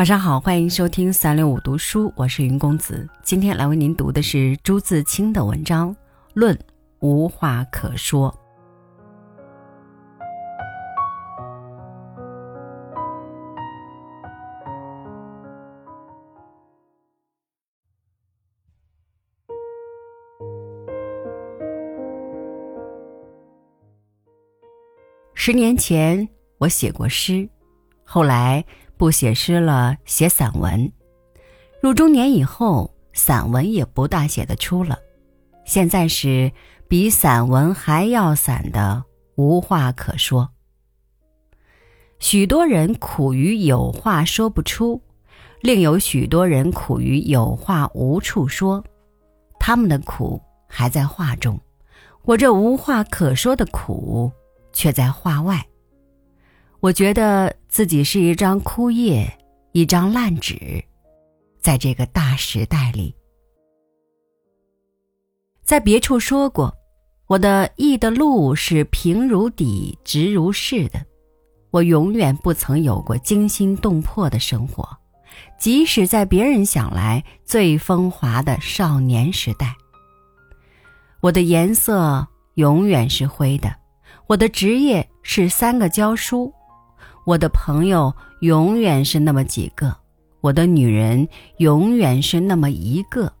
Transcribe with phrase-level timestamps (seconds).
[0.00, 3.06] 晚上好，欢迎收听三六五读书，我是云公子。
[3.22, 5.94] 今天来为您读的是朱自清的文章
[6.32, 6.58] 《论
[7.00, 8.32] 无话可说》。
[25.34, 27.46] 十年前，我写过诗，
[28.02, 28.64] 后来。
[29.00, 30.92] 不写诗了，写散文。
[31.80, 34.98] 入中年以后，散文也不大写得出了。
[35.64, 36.52] 现在是
[36.86, 39.02] 比散文还要散的，
[39.36, 40.50] 无话可说。
[42.18, 45.00] 许多人苦于有话说不出，
[45.62, 48.84] 另有许多人苦于有话无处说。
[49.58, 51.58] 他们的苦还在话中，
[52.24, 54.30] 我这无话可说的苦
[54.74, 55.66] 却在话外。
[56.80, 59.30] 我觉得自己是一张枯叶，
[59.72, 60.82] 一张烂纸，
[61.60, 63.14] 在这个大时代里，
[65.62, 66.74] 在别处说过，
[67.26, 71.04] 我的意的路是平如底、直如是的。
[71.70, 74.88] 我永远不曾有过惊心动魄的生活，
[75.58, 79.76] 即使在别人想来最风华的少年时代。
[81.20, 83.76] 我的颜色永远是灰的，
[84.26, 86.50] 我的职业是三个教书。
[87.30, 89.96] 我的朋友永远是那么几个，
[90.40, 91.28] 我的女人
[91.58, 93.32] 永远是那么一个。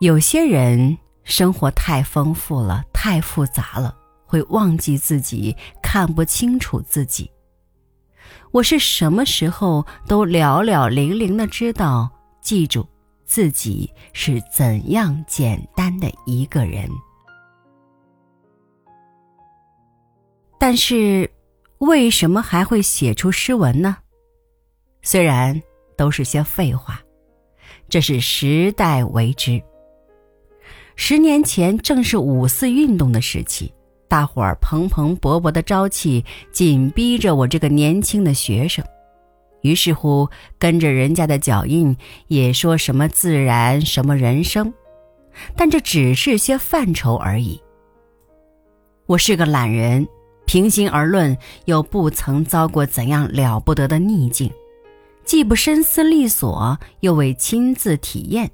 [0.00, 3.96] 有些人生活太丰富了，太复杂了，
[4.26, 7.30] 会忘记自己，看不清楚自己。
[8.50, 12.84] 我是什么时候都了了零零的知道，记住
[13.24, 16.90] 自己是怎样简单的一个人，
[20.58, 21.30] 但是。
[21.84, 23.96] 为什么还会写出诗文呢？
[25.02, 25.60] 虽然
[25.96, 27.00] 都是些废话，
[27.88, 29.62] 这是时代为之。
[30.96, 33.72] 十年前正是五四运动的时期，
[34.08, 38.84] 大伙儿蓬蓬勃勃的朝气紧逼着我这个年轻的学生，
[39.62, 40.28] 于是乎
[40.58, 41.96] 跟着人家的脚印，
[42.28, 44.72] 也说什么自然，什么人生，
[45.56, 47.60] 但这只是些范畴而已。
[49.06, 50.06] 我是个懒人。
[50.46, 54.50] 平心而论，又不曾遭过怎样了不得的逆境，
[55.24, 58.50] 既不深思利索，又未亲自体验，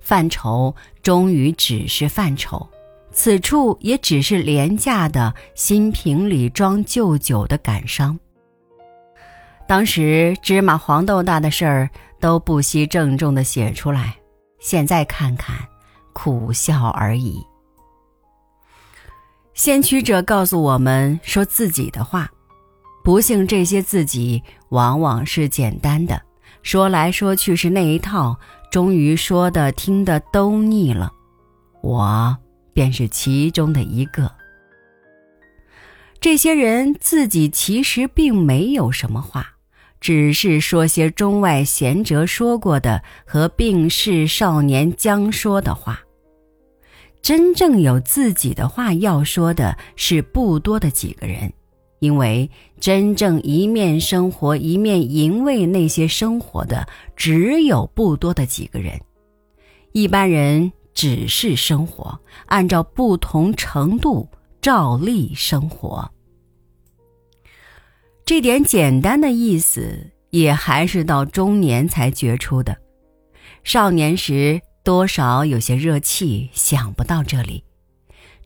[0.00, 2.66] 范畴终于只是范畴，
[3.12, 8.18] 此处也只是廉价的新瓶里装旧酒的感伤。
[9.66, 11.88] 当时芝麻黄豆大的事儿
[12.20, 14.14] 都不惜郑重的写出来，
[14.58, 15.56] 现在看看，
[16.12, 17.42] 苦笑而已。
[19.54, 22.28] 先驱者告诉我们说自己的话，
[23.04, 26.20] 不幸这些自己往往是简单的，
[26.62, 28.36] 说来说去是那一套，
[28.70, 31.12] 终于说的听的都腻了。
[31.82, 32.36] 我
[32.72, 34.30] 便是其中的一个。
[36.20, 39.46] 这些人自己其实并没有什么话，
[40.00, 46.00] 只是说些中外贤哲说过的和病逝少年将说的话。
[47.24, 51.50] 真正有自己的话要说的是不多的几个人，
[51.98, 56.86] 因为真正一面生活一面营卫那些生活的
[57.16, 59.00] 只有不多的几个人，
[59.92, 64.28] 一般人只是生活，按照不同程度
[64.60, 66.12] 照例生活。
[68.26, 72.76] 这点简单的意思也还是到中年才觉出的，
[73.62, 74.60] 少年时。
[74.84, 77.64] 多少有些热气，想不到这里。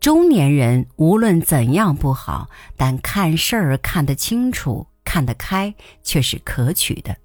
[0.00, 5.72] 中年人无论怎样不好，但看事儿看得清楚、看得开，
[6.02, 7.16] 却是可取的。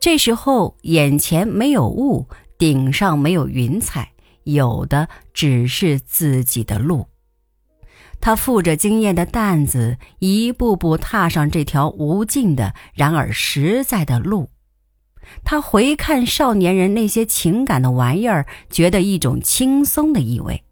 [0.00, 4.12] 这时候眼前没有雾，顶上没有云彩，
[4.44, 7.06] 有的只是自己的路。
[8.18, 14.48] 他负着经验的担子，一步步踏上这条无尽的，然而实在的路。
[15.44, 20.62] 他回看少年人那些情感的玩意儿，觉得一种轻松的意味。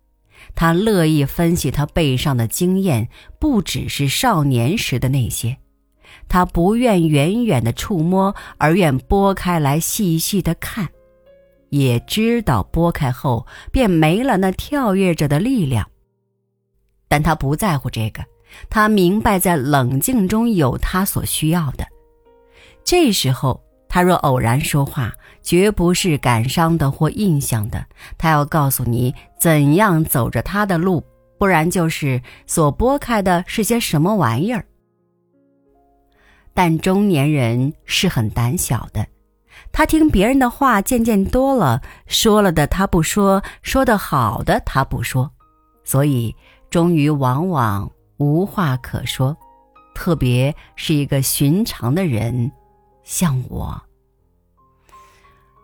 [0.54, 3.08] 他乐意分析他背上的经验，
[3.38, 5.56] 不只是少年时的那些。
[6.28, 10.88] 他不愿远远的触摸，而愿拨开来细细的看。
[11.70, 15.88] 也知道拨开后便没了那跳跃着的力量，
[17.06, 18.24] 但他不在乎这个。
[18.68, 21.86] 他明白，在冷静中有他所需要的。
[22.82, 23.62] 这时候。
[23.88, 25.12] 他若偶然说话，
[25.42, 27.84] 绝不是感伤的或印象的，
[28.18, 31.02] 他要告诉你怎样走着他的路，
[31.38, 34.64] 不然就是所拨开的是些什么玩意儿。
[36.52, 39.06] 但中年人是很胆小的。
[39.72, 45.30] 他听别人的话渐渐多了，说了的他不说，说的好的他不说，
[45.84, 46.34] 所以
[46.70, 49.36] 终于往往无话可说。
[49.94, 52.50] 特别是一个寻常的人，
[53.08, 53.80] 像我。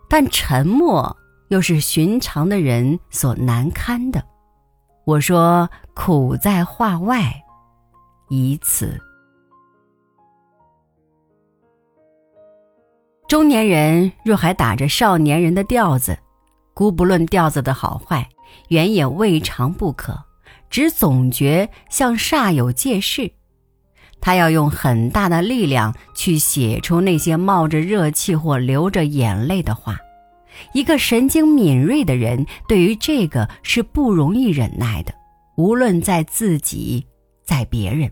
[0.09, 1.15] 但沉默
[1.49, 4.25] 又是寻常的人所难堪的。
[5.05, 7.31] 我说苦在话外，
[8.29, 8.99] 以此。
[13.27, 16.17] 中年人若还打着少年人的调子，
[16.73, 18.27] 姑不论调子的好坏，
[18.69, 20.19] 原也未尝不可，
[20.67, 23.31] 只总觉像煞有介事。
[24.25, 29.99] 他要用很大的力量去写出那些冒着热气或流着眼泪的话。
[30.73, 35.13] 一个神经敏锐的人，对于这个是不容易忍耐的，
[35.57, 37.05] 无论在自己，
[37.43, 38.09] 在别人。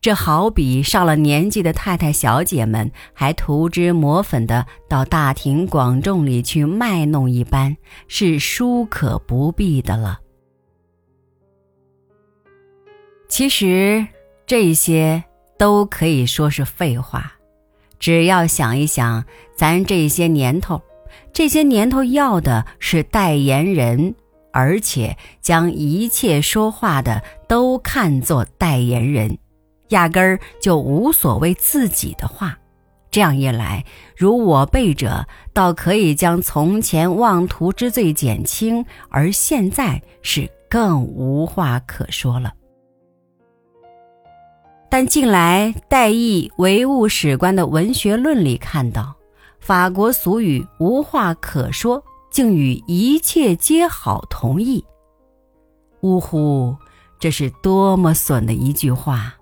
[0.00, 10.20] 这好比上了年纪的太太小姐们还涂脂抹粉的到大庭广众里去卖弄一般，是殊可不必的了。
[13.28, 14.06] 其实
[14.46, 15.24] 这些
[15.58, 17.32] 都可以说是废话，
[17.98, 19.24] 只要想一想，
[19.56, 20.82] 咱这些年头，
[21.32, 24.14] 这些年头要的是代言人，
[24.52, 29.38] 而且将一切说话的都看作代言人。
[29.88, 32.58] 压根儿就无所谓自己的话，
[33.10, 33.84] 这样一来，
[34.16, 42.52] 如我辈者倒可以将从前妄图之罪减轻，而现在是更无话可说了。
[44.96, 49.16] 但近来代议唯物史观的文学论里看到，
[49.58, 52.00] 法国俗语“无话可说”
[52.30, 54.84] 竟与“一切皆好”同义。
[56.02, 56.76] 呜呼，
[57.18, 59.32] 这是多么损的一句话！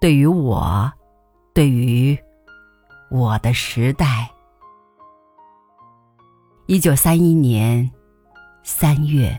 [0.00, 0.92] 对于我，
[1.52, 2.16] 对于
[3.10, 4.30] 我的时代，
[6.66, 7.90] 一九三一年
[8.62, 9.36] 三月。